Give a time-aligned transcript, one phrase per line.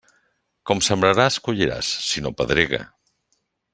[0.69, 2.81] Com sembraràs, colliràs, si no pedrega.